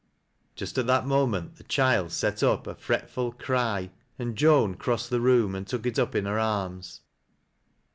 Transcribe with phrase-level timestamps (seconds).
[0.57, 5.21] Jnst xt that moment the child set up a fretful cry and loan crossed the
[5.21, 7.01] room and took it up in her arms.